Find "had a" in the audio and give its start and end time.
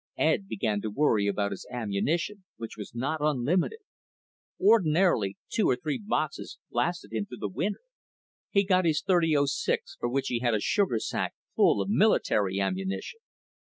10.39-10.59